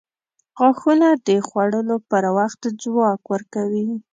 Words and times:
•غاښونه 0.57 1.07
د 1.27 1.29
خوړلو 1.47 1.95
پر 2.09 2.25
وخت 2.37 2.61
ځواک 2.81 3.21
ورکوي. 3.33 3.87